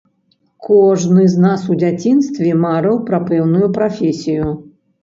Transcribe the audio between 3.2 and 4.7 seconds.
пэўную прафесію.